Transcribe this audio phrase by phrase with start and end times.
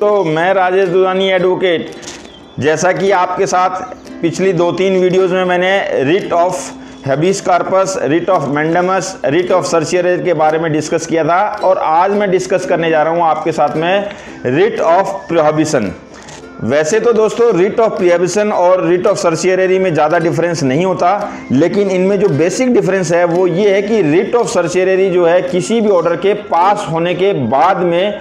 [0.00, 1.90] तो मैं राजेश दुदानी एडवोकेट
[2.60, 8.28] जैसा कि आपके साथ पिछली दो तीन वीडियोस में मैंने writ of habeas corpus writ
[8.30, 12.66] of mandamus writ of certiorari के बारे में डिस्कस किया था और आज मैं डिस्कस
[12.66, 14.10] करने जा रहा हूँ आपके साथ में
[14.46, 15.92] रिट ऑफ़ प्रोहिबिशन
[16.64, 21.32] वैसे तो दोस्तों रिट ऑफ़ प्रियबिशन और रिट ऑफ़ सर्चियरी में ज़्यादा डिफरेंस नहीं होता,
[21.52, 25.42] लेकिन इनमें जो बेसिक डिफरेंस है, वो ये है कि रिट ऑफ़ सर्चियरी जो है,
[25.42, 28.20] किसी भी ऑर्डर के पास होने के बाद में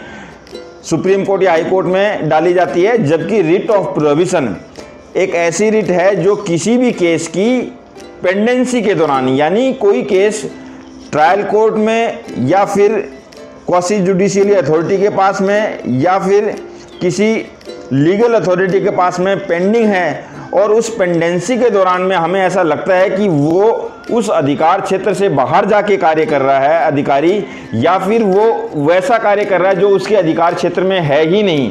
[0.85, 4.55] सुप्रीम कोर्ट या हाई कोर्ट में डाली जाती है, जबकि रिट ऑफ़ प्रोविशन
[5.15, 7.61] एक ऐसी रिट है जो किसी भी केस की
[8.23, 10.43] पेंडेंसी के दौरान, यानी कोई केस
[11.11, 12.91] ट्रायल कोर्ट में या फिर
[13.67, 16.49] क्वासी जुडिशियली अथॉरिटी के पास में या फिर
[17.01, 17.33] किसी
[17.93, 22.63] लीगल अथॉरिटी के पास में पेंडिंग है और उस पेंडेंसी के दौरान में हमें ऐसा
[22.63, 27.43] लगता है कि वो उस अधिकार क्षेत्र से बाहर जाके कार्य कर रहा है, अधिकारी,
[27.73, 31.43] या फिर वो वैसा कार्य कर रहा है जो उसके अधिकार क्षेत्र में है ही
[31.43, 31.69] नहीं।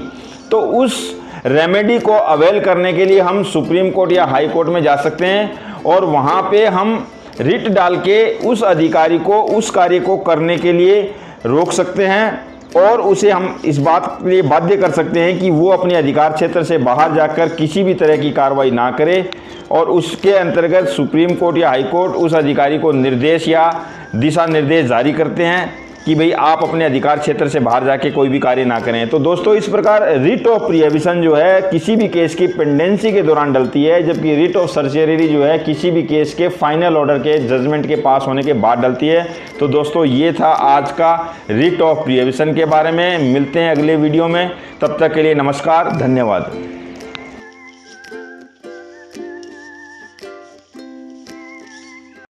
[0.51, 4.83] तो उस रेमेडी को अवेल करने के लिए हम सुप्रीम कोर्ट या हाई कोर्ट में
[4.83, 7.07] जा सकते हैं और वहाँ पे हम
[7.41, 11.01] रिट डाल के उस अधिकारी को, उस कार्य को करने के लिए
[11.47, 15.51] रोक सकते हैं। और उसे हम इस बात के लिए बाध्य कर सकते हैं कि
[15.51, 19.31] वो अपने अधिकार क्षेत्र से बाहर जाकर किसी भी तरह की कार्रवाई ना करे
[19.71, 23.71] और उसके अंतर्गत सुप्रीम कोर्ट या हाई कोर्ट उस अधिकारी को निर्देश या
[24.17, 28.29] दिशा निर्देश जारी करते हैं। कि भाई आप अपने अधिकार क्षेत्र से बाहर जाके कोई
[28.29, 32.09] भी कार्य ना करें। तो दोस्तों, इस प्रकार रिट ऑफ़ प्रियविशन जो है, किसी भी
[32.09, 36.03] केस की पेंडेंसी के दौरान डलती है, जबकि रिट ऑफ़ सर्जरी जो है, किसी भी
[36.03, 39.29] केस के फाइनल ऑर्डर के जजमेंट के पास होने के बाद डलती है।
[39.61, 43.97] तो दोस्तों, ये था आज का रिट ऑफ़ प्रियविशन के बारे में। मिलते हैं अगले
[43.97, 46.53] वीडियो में। तब तक के लिए नमस्कार, धन्यवाद।